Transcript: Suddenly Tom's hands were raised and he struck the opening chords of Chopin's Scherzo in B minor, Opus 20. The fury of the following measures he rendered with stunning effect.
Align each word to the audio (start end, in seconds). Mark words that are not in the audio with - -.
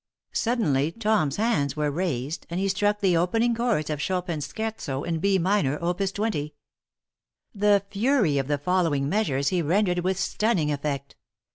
Suddenly 0.33 0.93
Tom's 0.93 1.35
hands 1.35 1.75
were 1.75 1.91
raised 1.91 2.47
and 2.49 2.59
he 2.59 2.67
struck 2.69 3.01
the 3.01 3.15
opening 3.15 3.53
chords 3.53 3.87
of 3.91 3.99
Chopin's 4.01 4.47
Scherzo 4.51 5.03
in 5.03 5.19
B 5.19 5.37
minor, 5.37 5.77
Opus 5.79 6.11
20. 6.11 6.55
The 7.53 7.83
fury 7.91 8.39
of 8.39 8.47
the 8.47 8.57
following 8.57 9.07
measures 9.07 9.49
he 9.49 9.61
rendered 9.61 9.99
with 9.99 10.17
stunning 10.17 10.71
effect. 10.71 11.17